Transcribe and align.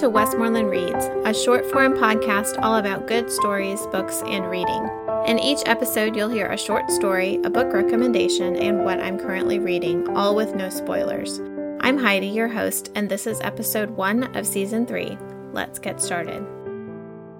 to 0.00 0.08
Westmoreland 0.08 0.70
Reads, 0.70 1.10
a 1.26 1.34
short 1.34 1.70
form 1.70 1.92
podcast 1.92 2.58
all 2.62 2.76
about 2.76 3.06
good 3.06 3.30
stories, 3.30 3.86
books, 3.88 4.22
and 4.24 4.48
reading. 4.48 4.88
In 5.26 5.38
each 5.38 5.60
episode, 5.66 6.16
you'll 6.16 6.30
hear 6.30 6.46
a 6.46 6.56
short 6.56 6.90
story, 6.90 7.38
a 7.44 7.50
book 7.50 7.70
recommendation, 7.70 8.56
and 8.56 8.82
what 8.82 8.98
I'm 8.98 9.18
currently 9.18 9.58
reading, 9.58 10.08
all 10.16 10.34
with 10.34 10.54
no 10.54 10.70
spoilers. 10.70 11.38
I'm 11.82 11.98
Heidi, 11.98 12.28
your 12.28 12.48
host, 12.48 12.90
and 12.94 13.10
this 13.10 13.26
is 13.26 13.42
episode 13.42 13.90
one 13.90 14.34
of 14.34 14.46
season 14.46 14.86
three. 14.86 15.18
Let's 15.52 15.78
get 15.78 16.00
started. 16.00 16.46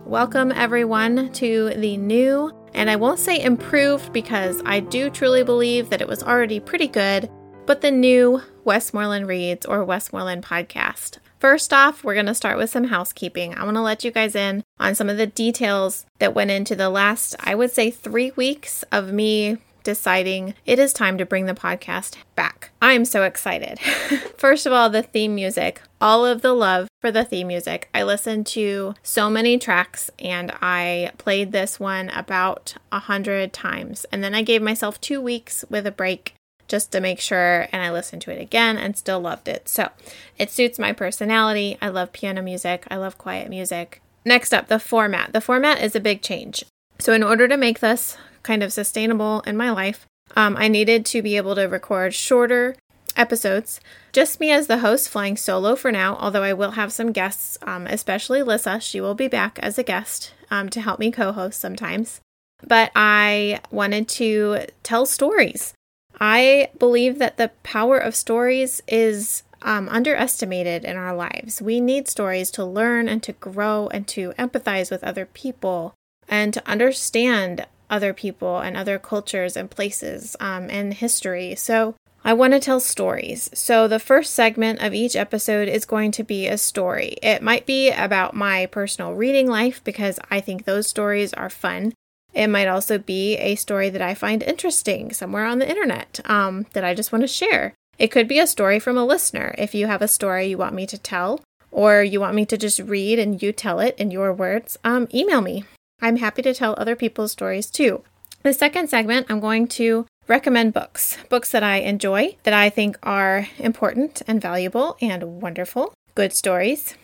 Welcome, 0.05 0.53
everyone, 0.53 1.33
to 1.33 1.71
the 1.71 1.97
new, 1.97 2.53
and 2.75 2.91
I 2.91 2.97
won't 2.97 3.21
say 3.21 3.43
improved 3.43 4.13
because 4.13 4.61
I 4.67 4.81
do 4.81 5.09
truly 5.09 5.45
believe 5.45 5.89
that 5.89 6.03
it 6.03 6.09
was 6.09 6.23
already 6.23 6.61
pretty 6.61 6.89
good, 6.89 7.31
but 7.65 7.81
the 7.81 7.91
new 7.91 8.43
Westmoreland 8.65 9.29
Reads 9.29 9.65
or 9.65 9.83
Westmoreland 9.83 10.45
podcast. 10.45 11.21
First 11.41 11.73
off, 11.73 12.05
we're 12.05 12.13
going 12.13 12.27
to 12.27 12.35
start 12.35 12.59
with 12.59 12.69
some 12.69 12.85
housekeeping. 12.85 13.55
I 13.55 13.65
want 13.65 13.79
to 13.79 13.81
let 13.81 14.05
you 14.05 14.11
guys 14.11 14.35
in 14.35 14.63
on 14.79 14.95
some 14.95 15.09
of 15.09 15.17
the 15.17 15.27
details 15.27 16.05
that 16.19 16.35
went 16.35 16.51
into 16.51 16.77
the 16.77 16.91
last, 16.91 17.35
I 17.41 17.55
would 17.55 17.71
say, 17.71 17.91
three 17.91 18.31
weeks 18.33 18.83
of 18.93 19.11
me 19.11 19.57
deciding 19.83 20.53
it 20.67 20.79
is 20.79 20.93
time 20.93 21.17
to 21.17 21.25
bring 21.25 21.47
the 21.47 21.55
podcast 21.55 22.17
back. 22.35 22.73
I 22.83 22.93
am 22.93 23.07
so 23.07 23.23
excited. 23.23 23.81
First 24.37 24.67
of 24.67 24.75
all, 24.75 24.91
the 24.91 25.03
theme 25.03 25.35
music, 25.35 25.81
all 25.99 26.27
of 26.27 26.43
the 26.43 26.53
love 26.53 26.89
for 27.01 27.11
the 27.11 27.25
theme 27.25 27.47
music. 27.47 27.89
I 27.95 28.03
listened 28.03 28.47
to 28.49 28.95
so 29.03 29.31
many 29.31 29.57
tracks 29.57 30.11
and 30.19 30.53
I 30.61 31.13
played 31.17 31.53
this 31.53 31.81
one 31.81 32.11
about 32.11 32.75
a 32.93 32.99
hundred 32.99 33.55
times. 33.55 34.05
And 34.13 34.23
then 34.23 34.35
I 34.35 34.43
gave 34.43 34.61
myself 34.61 35.01
two 35.01 35.23
weeks 35.23 35.65
with 35.71 35.87
a 35.87 35.91
break 35.91 36.35
just 36.71 36.91
to 36.93 37.01
make 37.01 37.21
sure. 37.21 37.69
And 37.73 37.83
I 37.83 37.91
listened 37.91 38.23
to 38.23 38.33
it 38.33 38.41
again 38.41 38.79
and 38.79 38.97
still 38.97 39.21
loved 39.21 39.49
it. 39.49 39.69
So 39.69 39.91
it 40.39 40.51
suits 40.51 40.79
my 40.79 40.93
personality. 40.93 41.77
I 41.83 41.89
love 41.89 42.13
piano 42.13 42.41
music, 42.41 42.87
I 42.91 42.97
love 42.97 43.19
quiet 43.19 43.51
music. 43.51 44.01
Next 44.25 44.55
up, 44.55 44.69
the 44.69 44.79
format. 44.79 45.33
The 45.33 45.41
format 45.41 45.83
is 45.83 45.97
a 45.97 46.01
big 46.01 46.23
change. 46.23 46.65
So, 46.99 47.15
in 47.15 47.23
order 47.23 47.49
to 47.49 47.57
make 47.57 47.81
this 47.81 48.19
kind 48.43 48.63
of 48.63 48.73
sustainable 48.73 49.41
in 49.47 49.57
my 49.57 49.71
life, 49.71 50.07
um, 50.37 50.57
I 50.59 50.69
needed 50.69 51.07
to 51.07 51.23
be 51.23 51.37
able 51.37 51.55
to 51.55 51.65
record 51.65 52.15
shorter 52.15 52.77
episodes. 53.17 53.81
Just 54.13 54.41
me 54.41 54.51
as 54.51 54.67
the 54.67 54.79
host, 54.79 55.09
flying 55.09 55.37
solo 55.37 55.75
for 55.75 55.91
now, 55.91 56.17
although 56.17 56.43
I 56.43 56.53
will 56.53 56.73
have 56.73 56.93
some 56.93 57.13
guests, 57.13 57.59
um, 57.63 57.87
especially 57.87 58.43
Lissa. 58.43 58.81
She 58.81 59.01
will 59.01 59.15
be 59.15 59.29
back 59.29 59.59
as 59.61 59.79
a 59.79 59.83
guest 59.83 60.35
um, 60.51 60.69
to 60.71 60.81
help 60.81 60.99
me 61.01 61.11
co 61.11 61.33
host 61.33 61.61
sometimes. 61.61 62.21
But 62.67 62.91
I 62.95 63.61
wanted 63.71 64.09
to 64.11 64.67
tell 64.83 65.07
stories. 65.07 65.73
I 66.21 66.69
believe 66.79 67.19
that 67.19 67.39
the 67.39 67.51
power 67.63 67.99
of 67.99 68.15
stories 68.15 68.83
is 68.87 69.43
um, 69.63 69.89
underestimated 69.89 70.85
in 70.85 70.97
our 70.97 71.15
lives. 71.15 71.63
We 71.63 71.81
need 71.81 72.09
stories 72.09 72.51
to 72.53 72.65
learn 72.65 73.09
and 73.09 73.23
to 73.23 73.33
grow 73.33 73.89
and 73.89 74.07
to 74.09 74.33
empathize 74.39 74.91
with 74.91 75.05
other 75.05 75.27
people 75.27 75.95
and 76.29 76.53
to 76.55 76.69
understand 76.69 77.67
other 77.89 78.13
people 78.13 78.59
and 78.59 78.77
other 78.77 78.99
cultures 78.99 79.57
and 79.57 79.71
places 79.71 80.37
um, 80.41 80.69
and 80.71 80.95
history. 80.95 81.55
So, 81.57 81.95
I 82.23 82.35
want 82.35 82.53
to 82.53 82.61
tell 82.61 82.81
stories. 82.81 83.49
So, 83.55 83.89
the 83.89 83.99
first 83.99 84.35
segment 84.35 84.83
of 84.83 84.93
each 84.93 85.17
episode 85.17 85.69
is 85.69 85.87
going 85.87 86.13
to 86.13 86.23
be 86.23 86.47
a 86.47 86.59
story. 86.59 87.17
It 87.23 87.43
might 87.43 87.65
be 87.65 87.91
about 87.91 88.35
my 88.35 88.67
personal 88.67 89.15
reading 89.15 89.49
life 89.49 89.83
because 89.83 90.21
I 90.31 90.41
think 90.41 90.65
those 90.65 90.87
stories 90.87 91.33
are 91.33 91.51
fun. 91.51 91.95
It 92.35 92.49
might 92.49 92.69
also 92.69 92.99
be 92.99 93.37
a 93.37 93.57
story 93.57 93.91
that 93.91 94.03
I 94.03 94.15
find 94.15 94.43
interesting 94.43 95.13
somewhere 95.13 95.45
on 95.45 95.59
the 95.59 95.69
internet 95.69 96.21
um, 96.25 96.67
that 96.73 96.85
I 96.85 96.95
just 96.95 97.13
want 97.13 97.23
to 97.23 97.29
share. 97.29 97.75
It 97.99 98.11
could 98.11 98.29
be 98.29 98.39
a 98.39 98.47
story 98.47 98.79
from 98.79 98.97
a 98.97 99.05
listener. 99.05 99.55
If 99.59 99.75
you 99.75 99.87
have 99.87 100.03
a 100.03 100.09
story 100.09 100.47
you 100.47 100.59
want 100.59 100.75
me 100.75 100.87
to 100.87 100.99
tell, 100.99 101.41
or 101.71 102.03
you 102.03 102.21
want 102.21 102.35
me 102.35 102.47
to 102.47 102.57
just 102.57 102.81
read 102.81 103.19
and 103.19 103.43
you 103.43 103.53
tell 103.53 103.81
it 103.81 103.95
in 103.99 104.11
your 104.11 104.33
words, 104.33 104.79
um, 104.85 105.09
email 105.13 105.41
me. 105.41 105.65
I'm 106.01 106.17
happy 106.17 106.43
to 106.43 106.55
tell 106.55 106.75
other 106.79 106.97
people's 106.97 107.33
stories 107.33 107.67
too. 107.67 108.03
The 108.43 108.55
second 108.55 108.89
segment, 108.89 109.27
I'm 109.29 109.41
going 109.41 109.69
to 109.69 110.07
recommend 110.27 110.73
books, 110.73 111.19
books 111.29 111.51
that 111.51 111.63
I 111.63 111.79
enjoy, 111.79 112.37
that 112.45 112.55
I 112.55 112.71
think 112.71 112.99
are 113.03 113.49
important 113.59 114.23
and 114.27 114.41
valuable 114.41 114.97
and 115.03 115.43
wonderful, 115.43 115.93
good 116.15 116.33
stories, 116.33 116.95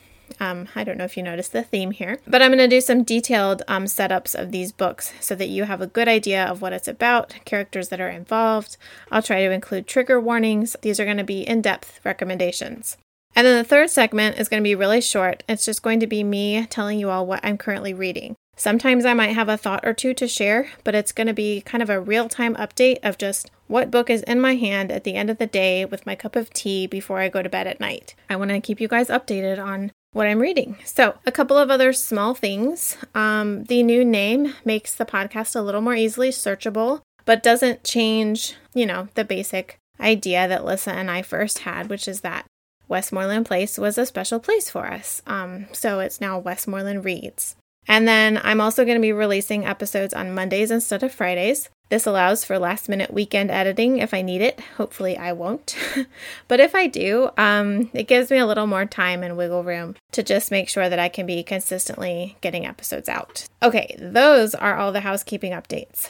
um, 0.41 0.69
I 0.75 0.85
don't 0.85 0.99
know 0.99 1.05
if 1.05 1.17
you 1.17 1.23
noticed 1.23 1.53
the 1.53 1.63
theme 1.63 1.91
here, 1.91 2.19
but 2.27 2.43
I'm 2.43 2.51
going 2.51 2.59
to 2.59 2.69
do 2.69 2.81
some 2.81 3.05
detailed 3.05 3.63
um, 3.69 3.85
setups 3.85 4.35
of 4.35 4.53
these 4.53 4.73
books 4.73 5.13
so 5.21 5.35
that 5.35 5.49
you 5.49 5.65
have 5.65 5.81
a 5.81 5.87
good 5.87 6.09
idea 6.09 6.45
of 6.45 6.61
what 6.61 6.73
it's 6.73 6.89
about, 6.89 7.35
characters 7.45 7.89
that 7.89 8.01
are 8.01 8.09
involved. 8.09 8.77
I'll 9.11 9.23
try 9.23 9.45
to 9.45 9.51
include 9.51 9.87
trigger 9.87 10.21
warnings. 10.21 10.77
These 10.83 11.01
are 11.01 11.05
going 11.05 11.17
to 11.17 11.25
be 11.25 11.43
in 11.43 11.63
depth 11.63 12.01
recommendations. 12.05 12.97
And 13.35 13.47
then 13.47 13.59
the 13.59 13.69
third 13.69 13.91
segment 13.91 14.39
is 14.39 14.49
going 14.49 14.63
to 14.63 14.67
be 14.67 14.75
really 14.75 15.01
short. 15.03 15.43
It's 15.49 15.67
just 15.67 15.83
going 15.83 16.01
to 16.01 16.07
be 16.07 16.25
me 16.25 16.67
telling 16.67 16.99
you 16.99 17.11
all 17.11 17.27
what 17.27 17.41
I'm 17.43 17.59
currently 17.59 17.93
reading. 17.93 18.35
Sometimes 18.59 19.05
I 19.05 19.13
might 19.13 19.35
have 19.35 19.51
a 19.51 19.59
thought 19.59 19.85
or 19.85 19.93
two 19.93 20.15
to 20.15 20.27
share, 20.27 20.71
but 20.83 20.95
it's 20.95 21.13
going 21.13 21.27
to 21.27 21.35
be 21.35 21.61
kind 21.61 21.83
of 21.83 21.91
a 21.91 22.01
real 22.01 22.27
time 22.27 22.55
update 22.55 22.99
of 23.03 23.19
just 23.19 23.51
what 23.67 23.91
book 23.91 24.09
is 24.09 24.23
in 24.23 24.41
my 24.41 24.55
hand 24.55 24.91
at 24.91 25.05
the 25.05 25.15
end 25.15 25.29
of 25.29 25.37
the 25.37 25.47
day 25.47 25.85
with 25.85 26.07
my 26.07 26.15
cup 26.15 26.35
of 26.35 26.49
tea 26.51 26.87
before 26.87 27.19
I 27.19 27.29
go 27.29 27.43
to 27.43 27.51
bed 27.51 27.67
at 27.67 27.81
night. 27.81 28.15
I 28.31 28.37
want 28.37 28.51
to 28.53 28.61
keep 28.61 28.81
you 28.81 28.89
guys 28.89 29.09
updated 29.09 29.63
on 29.63 29.93
what 30.17 30.27
I'm 30.27 30.39
reading. 30.39 30.77
So, 30.83 31.15
a 31.27 31.31
couple 31.31 31.59
of 31.59 31.71
other 31.71 31.93
small 31.93 32.33
things. 32.33 32.97
Um, 33.15 33.65
the 33.65 33.83
new 33.83 34.03
name 34.03 34.55
makes 34.65 34.95
the 34.95 35.05
podcast 35.05 35.55
a 35.55 35.61
little 35.61 35.83
more 35.83 35.95
easily 35.95 36.31
searchable, 36.31 37.03
but 37.27 37.43
doesn't 37.43 37.85
change, 37.85 38.55
you 38.73 38.87
know, 38.87 39.09
the 39.15 39.27
basic 39.27 39.77
idea 40.01 40.49
that 40.49 40.65
Lissa 40.65 40.93
and 40.93 41.11
I 41.11 41.21
first 41.21 41.61
had, 41.61 41.91
which 41.91 42.09
is 42.09 42.23
that 42.23 42.47
Westmoreland 42.89 43.45
Place 43.45 43.77
was 43.77 43.99
a 43.99 44.07
special 44.07 44.41
place 44.41 44.71
for 44.71 44.87
us. 44.87 45.21
Um, 45.27 45.67
so, 45.73 46.01
it's 46.01 46.19
now 46.19 46.39
Westmoreland 46.39 47.05
Reads. 47.05 47.55
And 47.89 48.07
then 48.07 48.41
I'm 48.43 48.61
also 48.61 48.85
going 48.85 48.97
to 48.97 49.03
be 49.03 49.13
releasing 49.13 49.65
episodes 49.65 50.15
on 50.15 50.35
Mondays 50.35 50.71
instead 50.71 51.03
of 51.03 51.13
Fridays. 51.13 51.69
This 51.89 52.07
allows 52.07 52.45
for 52.45 52.59
last 52.59 52.89
minute 52.89 53.13
weekend 53.13 53.51
editing 53.51 53.99
if 53.99 54.13
I 54.13 54.21
need 54.21 54.41
it. 54.41 54.59
Hopefully, 54.77 55.17
I 55.17 55.33
won't. 55.33 55.77
but 56.49 56.59
if 56.59 56.75
I 56.75 56.89
do, 56.89 57.31
um, 57.37 57.91
it 57.93 58.09
gives 58.09 58.31
me 58.31 58.39
a 58.39 58.47
little 58.47 58.67
more 58.67 58.87
time 58.87 59.23
and 59.23 59.37
wiggle 59.37 59.63
room 59.63 59.95
to 60.11 60.25
just 60.25 60.51
make 60.51 60.69
sure 60.69 60.89
that 60.89 60.99
I 60.99 61.09
can 61.09 61.27
be 61.27 61.45
consistently 61.45 62.37
getting 62.41 62.67
episodes 62.67 63.09
out. 63.09 63.47
Okay, 63.63 63.95
those 64.01 64.55
are 64.55 64.77
all 64.77 64.91
the 64.91 65.01
housekeeping 65.01 65.53
updates. 65.53 66.09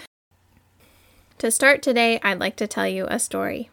To 1.39 1.51
start 1.51 1.83
today, 1.83 2.19
I'd 2.23 2.41
like 2.41 2.57
to 2.57 2.67
tell 2.67 2.89
you 2.89 3.07
a 3.09 3.19
story. 3.19 3.69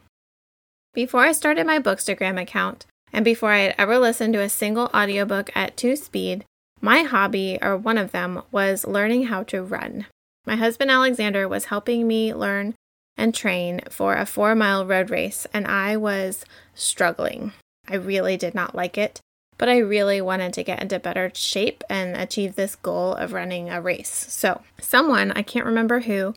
Before 0.93 1.21
I 1.21 1.31
started 1.31 1.65
my 1.65 1.79
Bookstagram 1.79 2.39
account, 2.39 2.85
and 3.13 3.23
before 3.23 3.51
I 3.51 3.59
had 3.59 3.75
ever 3.77 3.97
listened 3.97 4.33
to 4.33 4.41
a 4.41 4.49
single 4.49 4.89
audiobook 4.93 5.51
at 5.55 5.77
two 5.77 5.95
speed, 5.95 6.43
my 6.83 7.03
hobby, 7.03 7.57
or 7.61 7.77
one 7.77 7.97
of 7.97 8.11
them, 8.11 8.41
was 8.51 8.85
learning 8.85 9.27
how 9.27 9.43
to 9.43 9.63
run. 9.63 10.05
My 10.45 10.57
husband 10.57 10.91
Alexander 10.91 11.47
was 11.47 11.65
helping 11.65 12.05
me 12.05 12.33
learn 12.33 12.75
and 13.15 13.33
train 13.33 13.79
for 13.89 14.15
a 14.15 14.25
four 14.25 14.53
mile 14.53 14.85
road 14.85 15.09
race, 15.09 15.47
and 15.53 15.65
I 15.65 15.95
was 15.95 16.43
struggling. 16.75 17.53
I 17.87 17.95
really 17.95 18.35
did 18.35 18.53
not 18.53 18.75
like 18.75 18.97
it, 18.97 19.21
but 19.57 19.69
I 19.69 19.77
really 19.77 20.19
wanted 20.19 20.51
to 20.53 20.63
get 20.63 20.81
into 20.81 20.99
better 20.99 21.31
shape 21.33 21.85
and 21.89 22.17
achieve 22.17 22.55
this 22.55 22.75
goal 22.75 23.13
of 23.13 23.31
running 23.31 23.69
a 23.69 23.81
race. 23.81 24.25
So, 24.29 24.61
someone, 24.77 25.31
I 25.31 25.41
can't 25.41 25.65
remember 25.65 26.01
who, 26.01 26.35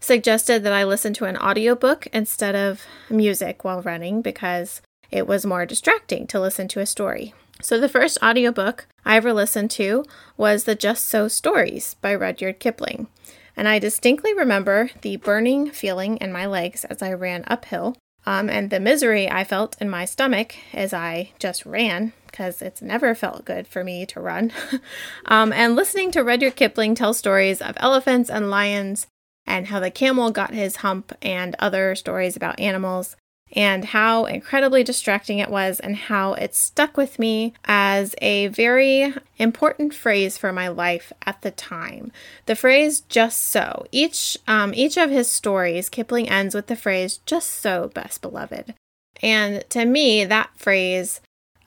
suggested 0.00 0.64
that 0.64 0.72
I 0.72 0.82
listen 0.82 1.14
to 1.14 1.26
an 1.26 1.36
audiobook 1.36 2.08
instead 2.12 2.56
of 2.56 2.82
music 3.08 3.62
while 3.62 3.80
running 3.80 4.22
because 4.22 4.82
it 5.12 5.28
was 5.28 5.46
more 5.46 5.66
distracting 5.66 6.26
to 6.26 6.40
listen 6.40 6.66
to 6.68 6.80
a 6.80 6.86
story. 6.86 7.32
So, 7.62 7.78
the 7.80 7.88
first 7.88 8.18
audiobook 8.22 8.86
I 9.04 9.16
ever 9.16 9.32
listened 9.32 9.70
to 9.72 10.04
was 10.36 10.64
the 10.64 10.74
Just 10.74 11.04
So 11.04 11.28
Stories 11.28 11.94
by 12.00 12.14
Rudyard 12.14 12.58
Kipling 12.58 13.08
and 13.56 13.68
I 13.68 13.78
distinctly 13.78 14.34
remember 14.34 14.90
the 15.02 15.16
burning 15.16 15.70
feeling 15.70 16.16
in 16.18 16.32
my 16.32 16.46
legs 16.46 16.84
as 16.84 17.02
I 17.02 17.12
ran 17.12 17.44
uphill, 17.46 17.96
um, 18.26 18.48
and 18.48 18.70
the 18.70 18.80
misery 18.80 19.30
I 19.30 19.44
felt 19.44 19.76
in 19.80 19.88
my 19.88 20.04
stomach 20.04 20.56
as 20.72 20.92
I 20.92 21.32
just 21.38 21.64
ran, 21.64 22.12
because 22.26 22.62
it's 22.62 22.82
never 22.82 23.14
felt 23.14 23.44
good 23.44 23.66
for 23.66 23.84
me 23.84 24.06
to 24.06 24.20
run. 24.20 24.52
um, 25.26 25.52
and 25.52 25.76
listening 25.76 26.10
to 26.12 26.24
Rudyard 26.24 26.56
Kipling 26.56 26.94
tell 26.94 27.14
stories 27.14 27.62
of 27.62 27.76
elephants 27.78 28.30
and 28.30 28.50
lions 28.50 29.06
and 29.46 29.66
how 29.66 29.78
the 29.78 29.90
camel 29.90 30.30
got 30.30 30.54
his 30.54 30.76
hump 30.76 31.12
and 31.22 31.54
other 31.58 31.94
stories 31.94 32.34
about 32.34 32.58
animals 32.58 33.14
and 33.52 33.84
how 33.84 34.24
incredibly 34.24 34.82
distracting 34.82 35.38
it 35.38 35.50
was, 35.50 35.78
and 35.80 35.96
how 35.96 36.32
it 36.34 36.54
stuck 36.54 36.96
with 36.96 37.18
me 37.18 37.54
as 37.64 38.14
a 38.20 38.48
very 38.48 39.14
important 39.38 39.94
phrase 39.94 40.36
for 40.36 40.52
my 40.52 40.68
life 40.68 41.12
at 41.24 41.42
the 41.42 41.50
time. 41.50 42.10
The 42.46 42.56
phrase 42.56 43.00
"just 43.02 43.40
so." 43.44 43.86
Each 43.92 44.36
um, 44.48 44.72
each 44.74 44.96
of 44.96 45.10
his 45.10 45.30
stories, 45.30 45.88
Kipling 45.88 46.28
ends 46.28 46.54
with 46.54 46.66
the 46.66 46.76
phrase 46.76 47.18
"just 47.26 47.50
so, 47.50 47.90
best 47.94 48.22
beloved," 48.22 48.74
and 49.22 49.64
to 49.70 49.84
me, 49.84 50.24
that 50.24 50.50
phrase 50.56 51.20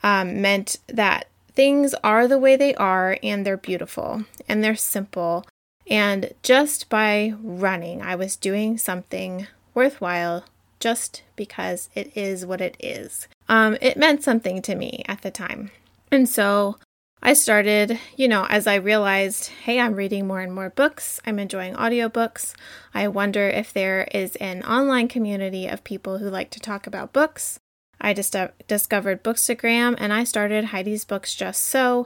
um, 0.03 0.41
meant 0.41 0.77
that 0.87 1.27
things 1.53 1.93
are 2.03 2.27
the 2.27 2.37
way 2.37 2.55
they 2.55 2.75
are, 2.75 3.17
and 3.23 3.45
they're 3.45 3.57
beautiful, 3.57 4.25
and 4.47 4.63
they're 4.63 4.75
simple. 4.75 5.45
And 5.89 6.33
just 6.43 6.89
by 6.89 7.33
running, 7.41 8.01
I 8.01 8.15
was 8.15 8.35
doing 8.35 8.77
something 8.77 9.47
worthwhile 9.73 10.43
just 10.79 11.23
because 11.35 11.89
it 11.95 12.15
is 12.15 12.45
what 12.45 12.61
it 12.61 12.77
is. 12.79 13.27
Um, 13.49 13.77
it 13.81 13.97
meant 13.97 14.23
something 14.23 14.61
to 14.63 14.75
me 14.75 15.03
at 15.07 15.21
the 15.21 15.31
time. 15.31 15.71
And 16.11 16.27
so 16.27 16.77
I 17.21 17.33
started, 17.33 17.99
you 18.15 18.27
know, 18.27 18.45
as 18.45 18.67
I 18.67 18.75
realized, 18.75 19.49
hey, 19.63 19.79
I'm 19.79 19.95
reading 19.95 20.27
more 20.27 20.39
and 20.39 20.53
more 20.53 20.69
books. 20.69 21.19
I'm 21.25 21.39
enjoying 21.39 21.73
audiobooks. 21.73 22.53
I 22.93 23.07
wonder 23.07 23.49
if 23.49 23.73
there 23.73 24.07
is 24.13 24.35
an 24.37 24.63
online 24.63 25.07
community 25.07 25.67
of 25.67 25.83
people 25.83 26.19
who 26.19 26.29
like 26.29 26.51
to 26.51 26.59
talk 26.59 26.85
about 26.85 27.13
books. 27.13 27.59
I 27.99 28.13
just 28.13 28.35
discovered 28.67 29.23
Bookstagram 29.23 29.95
and 29.97 30.13
I 30.13 30.23
started 30.23 30.65
Heidi's 30.65 31.05
Books 31.05 31.33
Just 31.33 31.63
So. 31.63 32.05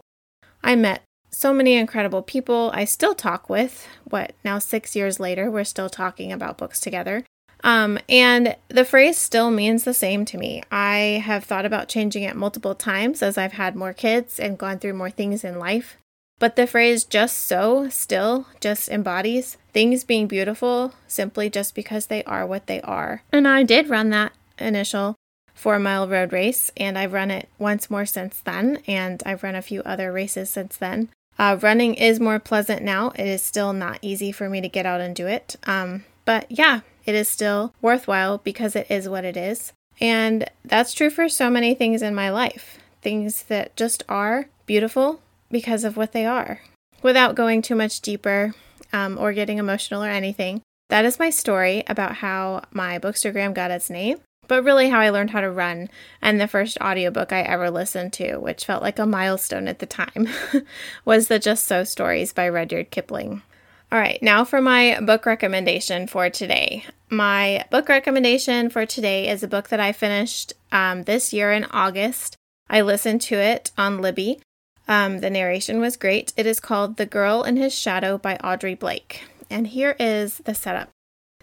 I 0.64 0.76
met 0.76 1.04
so 1.30 1.54
many 1.54 1.76
incredible 1.76 2.22
people 2.22 2.72
I 2.74 2.86
still 2.86 3.16
talk 3.16 3.50
with. 3.50 3.88
What, 4.06 4.34
now 4.46 4.60
six 4.60 4.96
years 4.96 5.20
later, 5.20 5.52
we're 5.52 5.64
still 5.66 5.90
talking 5.90 6.32
about 6.32 6.58
books 6.58 6.80
together. 6.80 7.26
Um, 7.64 8.00
and 8.10 8.56
the 8.70 8.86
phrase 8.86 9.18
still 9.18 9.52
means 9.52 9.84
the 9.84 9.94
same 9.94 10.26
to 10.26 10.38
me. 10.38 10.64
I 10.72 11.22
have 11.24 11.44
thought 11.44 11.66
about 11.66 11.90
changing 11.90 12.24
it 12.24 12.36
multiple 12.36 12.76
times 12.76 13.22
as 13.22 13.38
I've 13.38 13.54
had 13.54 13.76
more 13.76 13.94
kids 13.94 14.40
and 14.40 14.58
gone 14.58 14.80
through 14.80 14.94
more 14.94 15.12
things 15.12 15.44
in 15.44 15.60
life. 15.60 15.98
But 16.40 16.56
the 16.56 16.66
phrase 16.66 17.04
just 17.04 17.46
so 17.46 17.88
still 17.90 18.48
just 18.60 18.90
embodies 18.90 19.58
things 19.74 20.04
being 20.04 20.26
beautiful 20.26 20.94
simply 21.08 21.52
just 21.52 21.76
because 21.76 22.08
they 22.08 22.24
are 22.24 22.48
what 22.48 22.66
they 22.66 22.82
are. 22.82 23.22
And 23.32 23.48
I 23.48 23.62
did 23.62 23.90
run 23.90 24.10
that 24.10 24.34
initial 24.58 25.16
four 25.54 25.78
mile 25.78 26.08
road 26.08 26.34
race, 26.34 26.72
and 26.76 26.98
I've 26.98 27.14
run 27.14 27.30
it 27.30 27.48
once 27.60 27.92
more 27.92 28.08
since 28.08 28.40
then, 28.40 28.80
and 28.88 29.22
I've 29.24 29.44
run 29.44 29.54
a 29.54 29.62
few 29.62 29.84
other 29.84 30.12
races 30.12 30.50
since 30.50 30.76
then. 30.76 31.10
Uh, 31.38 31.58
running 31.62 31.94
is 31.94 32.20
more 32.20 32.40
pleasant 32.40 32.82
now. 32.82 33.12
It 33.12 33.28
is 33.28 33.44
still 33.44 33.72
not 33.72 34.00
easy 34.02 34.32
for 34.32 34.50
me 34.50 34.62
to 34.62 34.68
get 34.68 34.88
out 34.88 35.02
and 35.02 35.16
do 35.16 35.28
it. 35.28 35.58
Um, 35.66 36.06
but 36.26 36.48
yeah, 36.50 36.82
it 37.06 37.16
is 37.16 37.28
still 37.28 37.74
worthwhile 37.82 38.38
because 38.40 38.76
it 38.76 38.90
is 38.90 39.10
what 39.10 39.26
it 39.26 39.38
is. 39.38 39.74
And 40.00 40.50
that's 40.66 40.94
true 40.94 41.10
for 41.10 41.30
so 41.30 41.50
many 41.50 41.76
things 41.76 42.02
in 42.02 42.16
my 42.16 42.30
life. 42.30 42.80
Things 43.02 43.44
that 43.44 43.76
just 43.76 44.04
are 44.10 44.48
beautiful 44.66 45.22
because 45.50 45.84
of 45.84 45.98
what 45.98 46.12
they 46.12 46.26
are. 46.26 46.62
Without 47.02 47.36
going 47.36 47.62
too 47.62 47.76
much 47.76 48.02
deeper 48.02 48.54
um, 48.94 49.18
or 49.18 49.34
getting 49.34 49.58
emotional 49.58 50.04
or 50.04 50.10
anything, 50.10 50.62
that 50.90 51.06
is 51.06 51.20
my 51.20 51.30
story 51.30 51.84
about 51.88 52.16
how 52.16 52.64
my 52.72 53.00
Bookstagram 53.00 53.54
got 53.54 53.72
its 53.72 53.90
name, 53.90 54.20
but 54.48 54.64
really 54.64 54.90
how 54.90 55.00
I 55.00 55.10
learned 55.10 55.30
how 55.30 55.42
to 55.42 55.50
run 55.50 55.90
and 56.22 56.40
the 56.40 56.48
first 56.48 56.78
audiobook 56.82 57.32
I 57.32 57.42
ever 57.42 57.72
listened 57.72 58.14
to, 58.14 58.38
which 58.38 58.66
felt 58.66 58.84
like 58.84 59.00
a 59.00 59.06
milestone 59.06 59.68
at 59.68 59.80
the 59.80 59.86
time, 59.86 60.28
was 61.06 61.28
the 61.28 61.40
Just 61.40 61.66
So 61.66 61.84
stories 61.84 62.34
by 62.34 62.50
Rudyard 62.50 62.92
Kipling. 62.92 63.42
All 63.92 64.00
right, 64.00 64.22
now 64.24 64.46
for 64.46 64.62
my 64.62 65.00
book 65.02 65.26
recommendation 65.26 66.08
for 66.08 66.30
today. 66.30 66.86
My 67.10 67.66
book 67.72 67.90
recommendation 67.90 68.70
for 68.70 68.86
today 68.86 69.28
is 69.28 69.44
a 69.44 69.50
book 69.50 69.68
that 69.68 69.82
I 69.82 69.92
finished 69.92 70.54
um, 70.72 71.04
this 71.04 71.34
year 71.34 71.52
in 71.52 71.66
August. 71.66 72.38
I 72.70 72.82
listened 72.82 73.20
to 73.24 73.36
it 73.36 73.72
on 73.78 74.00
Libby. 74.00 74.40
Um, 74.88 75.20
the 75.20 75.30
narration 75.30 75.82
was 75.82 75.98
great. 75.98 76.32
It 76.38 76.46
is 76.46 76.62
called 76.62 76.96
The 76.96 77.06
Girl 77.06 77.44
in 77.44 77.58
His 77.58 77.76
Shadow 77.76 78.18
by 78.18 78.38
Audrey 78.38 78.76
Blake. 78.76 79.24
And 79.50 79.68
here 79.68 79.98
is 80.00 80.38
the 80.38 80.56
setup 80.56 80.90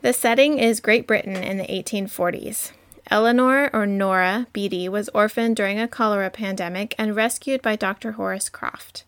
the 0.00 0.12
setting 0.12 0.58
is 0.58 0.80
Great 0.80 1.08
Britain 1.08 1.36
in 1.36 1.58
the 1.58 1.66
1840s. 1.66 2.70
Eleanor, 3.10 3.68
or 3.72 3.84
Nora, 3.84 4.46
Beady, 4.52 4.88
was 4.88 5.08
orphaned 5.10 5.56
during 5.56 5.80
a 5.80 5.88
cholera 5.88 6.30
pandemic 6.30 6.94
and 6.96 7.16
rescued 7.16 7.62
by 7.62 7.74
Dr. 7.74 8.12
Horace 8.12 8.48
Croft. 8.48 9.02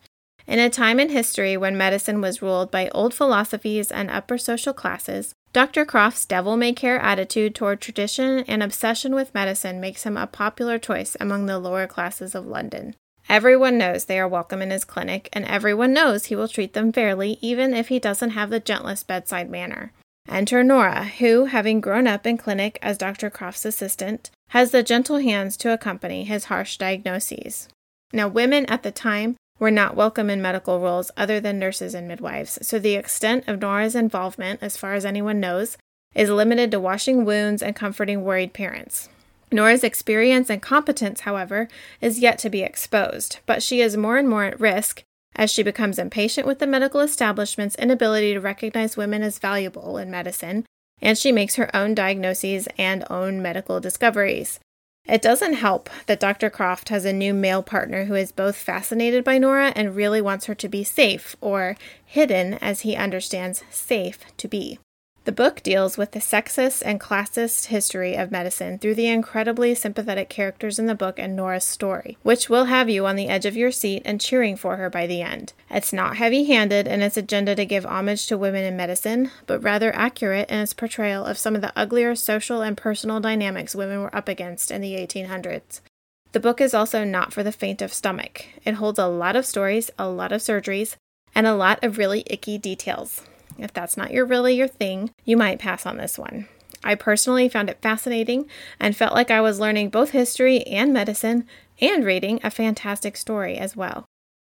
In 0.47 0.59
a 0.59 0.69
time 0.69 0.99
in 0.99 1.09
history 1.09 1.55
when 1.55 1.77
medicine 1.77 2.21
was 2.21 2.41
ruled 2.41 2.71
by 2.71 2.89
old 2.89 3.13
philosophies 3.13 3.91
and 3.91 4.09
upper 4.09 4.37
social 4.37 4.73
classes, 4.73 5.33
Dr. 5.53 5.85
Croft's 5.85 6.25
devil 6.25 6.57
may 6.57 6.73
care 6.73 6.99
attitude 6.99 7.53
toward 7.53 7.81
tradition 7.81 8.39
and 8.47 8.63
obsession 8.63 9.13
with 9.13 9.33
medicine 9.33 9.79
makes 9.79 10.03
him 10.03 10.17
a 10.17 10.27
popular 10.27 10.79
choice 10.79 11.15
among 11.19 11.45
the 11.45 11.59
lower 11.59 11.87
classes 11.87 12.33
of 12.33 12.47
London. 12.47 12.95
Everyone 13.29 13.77
knows 13.77 14.05
they 14.05 14.19
are 14.19 14.27
welcome 14.27 14.61
in 14.61 14.71
his 14.71 14.83
clinic, 14.83 15.29
and 15.31 15.45
everyone 15.45 15.93
knows 15.93 16.25
he 16.25 16.35
will 16.35 16.47
treat 16.47 16.73
them 16.73 16.91
fairly, 16.91 17.37
even 17.41 17.73
if 17.73 17.89
he 17.89 17.99
doesn't 17.99 18.31
have 18.31 18.49
the 18.49 18.59
gentlest 18.59 19.07
bedside 19.07 19.49
manner. 19.49 19.93
Enter 20.27 20.63
Nora, 20.63 21.05
who, 21.05 21.45
having 21.45 21.81
grown 21.81 22.07
up 22.07 22.25
in 22.25 22.37
clinic 22.37 22.77
as 22.81 22.97
Dr. 22.97 23.29
Croft's 23.29 23.65
assistant, 23.65 24.31
has 24.49 24.71
the 24.71 24.83
gentle 24.83 25.17
hands 25.17 25.55
to 25.57 25.73
accompany 25.73 26.23
his 26.23 26.45
harsh 26.45 26.77
diagnoses. 26.77 27.67
Now, 28.13 28.27
women 28.27 28.65
at 28.65 28.83
the 28.83 28.91
time 28.91 29.35
were 29.61 29.71
not 29.71 29.95
welcome 29.95 30.27
in 30.31 30.41
medical 30.41 30.79
roles 30.79 31.11
other 31.15 31.39
than 31.39 31.59
nurses 31.59 31.93
and 31.93 32.07
midwives, 32.07 32.57
so 32.63 32.79
the 32.79 32.95
extent 32.95 33.47
of 33.47 33.61
Nora's 33.61 33.95
involvement, 33.95 34.59
as 34.61 34.75
far 34.75 34.95
as 34.95 35.05
anyone 35.05 35.39
knows, 35.39 35.77
is 36.15 36.31
limited 36.31 36.71
to 36.71 36.79
washing 36.79 37.23
wounds 37.23 37.61
and 37.61 37.75
comforting 37.75 38.23
worried 38.23 38.53
parents. 38.53 39.07
Nora's 39.51 39.83
experience 39.83 40.49
and 40.49 40.63
competence, 40.63 41.21
however, 41.21 41.67
is 42.01 42.19
yet 42.19 42.39
to 42.39 42.49
be 42.49 42.63
exposed, 42.63 43.37
but 43.45 43.61
she 43.61 43.81
is 43.81 43.95
more 43.95 44.17
and 44.17 44.27
more 44.27 44.45
at 44.45 44.59
risk 44.59 45.03
as 45.35 45.51
she 45.51 45.61
becomes 45.61 45.99
impatient 45.99 46.47
with 46.47 46.57
the 46.57 46.65
medical 46.65 46.99
establishment's 46.99 47.75
inability 47.75 48.33
to 48.33 48.39
recognize 48.39 48.97
women 48.97 49.21
as 49.21 49.37
valuable 49.37 49.99
in 49.99 50.09
medicine, 50.09 50.65
and 51.03 51.19
she 51.19 51.31
makes 51.31 51.55
her 51.55 51.73
own 51.75 51.93
diagnoses 51.93 52.67
and 52.79 53.05
own 53.11 53.43
medical 53.43 53.79
discoveries. 53.79 54.59
It 55.07 55.21
doesn't 55.21 55.53
help 55.53 55.89
that 56.05 56.19
Dr. 56.19 56.49
Croft 56.49 56.89
has 56.89 57.05
a 57.05 57.11
new 57.11 57.33
male 57.33 57.63
partner 57.63 58.05
who 58.05 58.15
is 58.15 58.31
both 58.31 58.55
fascinated 58.55 59.23
by 59.23 59.37
Nora 59.37 59.73
and 59.75 59.95
really 59.95 60.21
wants 60.21 60.45
her 60.45 60.55
to 60.55 60.69
be 60.69 60.83
safe, 60.83 61.35
or 61.41 61.75
hidden 62.05 62.53
as 62.55 62.81
he 62.81 62.95
understands 62.95 63.63
safe 63.69 64.19
to 64.37 64.47
be. 64.47 64.79
The 65.23 65.31
book 65.31 65.61
deals 65.61 65.99
with 65.99 66.13
the 66.13 66.19
sexist 66.19 66.81
and 66.83 66.99
classist 66.99 67.67
history 67.67 68.15
of 68.15 68.31
medicine 68.31 68.79
through 68.79 68.95
the 68.95 69.07
incredibly 69.07 69.75
sympathetic 69.75 70.29
characters 70.29 70.79
in 70.79 70.87
the 70.87 70.95
book 70.95 71.19
and 71.19 71.35
Nora's 71.35 71.63
story, 71.63 72.17
which 72.23 72.49
will 72.49 72.65
have 72.65 72.89
you 72.89 73.05
on 73.05 73.17
the 73.17 73.27
edge 73.27 73.45
of 73.45 73.55
your 73.55 73.69
seat 73.69 74.01
and 74.03 74.19
cheering 74.19 74.55
for 74.55 74.77
her 74.77 74.89
by 74.89 75.05
the 75.05 75.21
end. 75.21 75.53
It's 75.69 75.93
not 75.93 76.17
heavy 76.17 76.45
handed 76.45 76.87
in 76.87 77.03
its 77.03 77.17
agenda 77.17 77.53
to 77.53 77.65
give 77.65 77.85
homage 77.85 78.25
to 78.27 78.37
women 78.37 78.63
in 78.63 78.75
medicine, 78.75 79.29
but 79.45 79.61
rather 79.61 79.93
accurate 79.93 80.49
in 80.49 80.57
its 80.57 80.73
portrayal 80.73 81.23
of 81.23 81.37
some 81.37 81.53
of 81.53 81.61
the 81.61 81.73
uglier 81.75 82.15
social 82.15 82.63
and 82.63 82.75
personal 82.75 83.19
dynamics 83.19 83.75
women 83.75 84.01
were 84.01 84.15
up 84.15 84.27
against 84.27 84.71
in 84.71 84.81
the 84.81 84.93
1800s. 84.93 85.81
The 86.31 86.39
book 86.39 86.59
is 86.59 86.73
also 86.73 87.03
not 87.03 87.31
for 87.31 87.43
the 87.43 87.51
faint 87.51 87.83
of 87.83 87.93
stomach. 87.93 88.45
It 88.65 88.73
holds 88.73 88.97
a 88.97 89.07
lot 89.07 89.35
of 89.35 89.45
stories, 89.45 89.91
a 89.99 90.09
lot 90.09 90.31
of 90.31 90.41
surgeries, 90.41 90.95
and 91.35 91.45
a 91.45 91.53
lot 91.53 91.83
of 91.83 91.99
really 91.99 92.23
icky 92.25 92.57
details. 92.57 93.21
If 93.61 93.73
that's 93.73 93.97
not 93.97 94.11
your 94.11 94.25
really 94.25 94.55
your 94.55 94.67
thing, 94.67 95.11
you 95.23 95.37
might 95.37 95.59
pass 95.59 95.85
on 95.85 95.97
this 95.97 96.17
one. 96.17 96.47
I 96.83 96.95
personally 96.95 97.47
found 97.47 97.69
it 97.69 97.81
fascinating 97.81 98.47
and 98.79 98.95
felt 98.95 99.13
like 99.13 99.29
I 99.29 99.41
was 99.41 99.59
learning 99.59 99.89
both 99.89 100.11
history 100.11 100.63
and 100.63 100.91
medicine 100.91 101.45
and 101.79 102.03
reading 102.03 102.39
a 102.43 102.49
fantastic 102.49 103.15
story 103.15 103.57
as 103.57 103.75
well. 103.75 104.05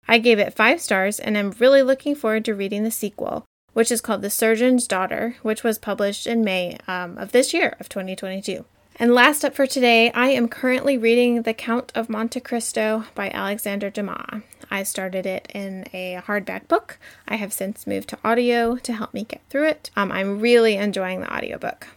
I 0.08 0.18
gave 0.18 0.38
it 0.38 0.54
five 0.54 0.80
stars 0.80 1.20
and 1.20 1.36
am 1.36 1.54
really 1.58 1.82
looking 1.82 2.14
forward 2.14 2.44
to 2.46 2.54
reading 2.54 2.84
the 2.84 2.90
sequel, 2.90 3.44
which 3.72 3.92
is 3.92 4.00
called 4.00 4.22
The 4.22 4.30
Surgeon's 4.30 4.86
Daughter, 4.86 5.36
which 5.42 5.62
was 5.62 5.78
published 5.78 6.26
in 6.26 6.42
May 6.42 6.78
um, 6.88 7.18
of 7.18 7.32
this 7.32 7.54
year, 7.54 7.76
of 7.78 7.88
2022. 7.88 8.64
And 9.02 9.12
last 9.12 9.44
up 9.44 9.56
for 9.56 9.66
today, 9.66 10.12
I 10.12 10.28
am 10.28 10.46
currently 10.46 10.96
reading 10.96 11.42
The 11.42 11.54
Count 11.54 11.90
of 11.96 12.08
Monte 12.08 12.38
Cristo 12.38 13.02
by 13.16 13.30
Alexander 13.30 13.90
Dumas. 13.90 14.42
I 14.70 14.84
started 14.84 15.26
it 15.26 15.50
in 15.52 15.86
a 15.92 16.22
hardback 16.24 16.68
book. 16.68 17.00
I 17.26 17.34
have 17.34 17.52
since 17.52 17.84
moved 17.84 18.10
to 18.10 18.18
audio 18.22 18.76
to 18.76 18.92
help 18.92 19.12
me 19.12 19.24
get 19.24 19.40
through 19.50 19.66
it. 19.66 19.90
Um, 19.96 20.12
I'm 20.12 20.38
really 20.38 20.76
enjoying 20.76 21.20
the 21.20 21.36
audiobook. 21.36 21.88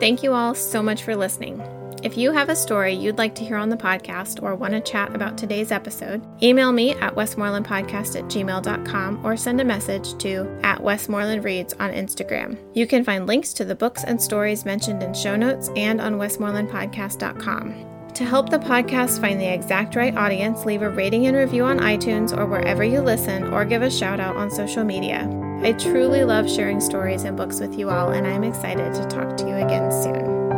Thank 0.00 0.22
you 0.22 0.32
all 0.32 0.54
so 0.54 0.82
much 0.82 1.02
for 1.02 1.14
listening. 1.14 1.62
If 2.02 2.18
you 2.18 2.32
have 2.32 2.50
a 2.50 2.56
story 2.56 2.92
you'd 2.92 3.16
like 3.16 3.34
to 3.36 3.44
hear 3.44 3.56
on 3.56 3.70
the 3.70 3.78
podcast 3.78 4.42
or 4.42 4.54
want 4.54 4.74
to 4.74 4.80
chat 4.80 5.14
about 5.14 5.38
today's 5.38 5.72
episode, 5.72 6.22
email 6.42 6.70
me 6.70 6.92
at 6.96 7.14
westmorelandpodcast 7.14 8.18
at 8.18 8.24
gmail.com 8.24 9.24
or 9.24 9.38
send 9.38 9.60
a 9.62 9.64
message 9.64 10.18
to 10.18 10.46
at 10.62 10.80
westmorelandreads 10.80 11.72
on 11.80 11.92
Instagram. 11.92 12.58
You 12.74 12.86
can 12.86 13.04
find 13.04 13.26
links 13.26 13.54
to 13.54 13.64
the 13.64 13.74
books 13.74 14.04
and 14.04 14.20
stories 14.20 14.66
mentioned 14.66 15.02
in 15.02 15.14
show 15.14 15.34
notes 15.34 15.70
and 15.76 15.98
on 15.98 16.16
westmorelandpodcast.com. 16.16 18.12
To 18.14 18.24
help 18.24 18.50
the 18.50 18.58
podcast 18.58 19.20
find 19.20 19.40
the 19.40 19.52
exact 19.52 19.96
right 19.96 20.14
audience, 20.14 20.64
leave 20.66 20.82
a 20.82 20.90
rating 20.90 21.26
and 21.26 21.36
review 21.36 21.64
on 21.64 21.78
iTunes 21.80 22.36
or 22.36 22.46
wherever 22.46 22.84
you 22.84 23.00
listen, 23.00 23.44
or 23.52 23.64
give 23.64 23.82
a 23.82 23.90
shout 23.90 24.20
out 24.20 24.36
on 24.36 24.50
social 24.50 24.84
media. 24.84 25.43
I 25.64 25.72
truly 25.72 26.24
love 26.24 26.50
sharing 26.50 26.78
stories 26.78 27.24
and 27.24 27.38
books 27.38 27.58
with 27.58 27.78
you 27.78 27.88
all, 27.88 28.10
and 28.10 28.26
I'm 28.26 28.44
excited 28.44 28.92
to 28.92 29.06
talk 29.06 29.34
to 29.38 29.48
you 29.48 29.54
again 29.54 29.90
soon. 29.90 30.48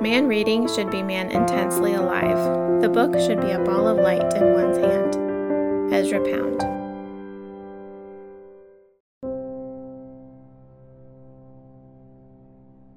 Man 0.00 0.26
reading 0.26 0.66
should 0.74 0.90
be 0.90 1.02
man 1.02 1.30
intensely 1.30 1.92
alive. 1.92 2.80
The 2.80 2.88
book 2.88 3.12
should 3.20 3.42
be 3.42 3.50
a 3.50 3.58
ball 3.58 3.86
of 3.86 3.98
light 3.98 4.32
in 4.32 4.54
one's 4.54 4.78
hand. 4.78 5.92
Ezra 5.92 6.24
Pound. 6.24 6.77